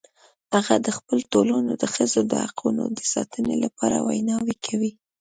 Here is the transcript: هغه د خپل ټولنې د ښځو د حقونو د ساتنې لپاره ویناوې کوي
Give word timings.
هغه 0.53 0.75
د 0.85 0.87
خپل 0.97 1.17
ټولنې 1.31 1.73
د 1.77 1.83
ښځو 1.93 2.21
د 2.31 2.33
حقونو 2.45 2.83
د 2.97 2.99
ساتنې 3.13 3.55
لپاره 3.63 3.97
ویناوې 4.07 4.55
کوي 4.65 4.91